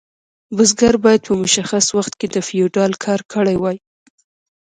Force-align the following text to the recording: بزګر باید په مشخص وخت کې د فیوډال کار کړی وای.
بزګر 0.55 0.95
باید 1.05 1.21
په 1.27 1.33
مشخص 1.43 1.85
وخت 1.97 2.13
کې 2.19 2.27
د 2.29 2.37
فیوډال 2.47 2.91
کار 3.05 3.19
کړی 3.33 3.55
وای. 3.59 3.77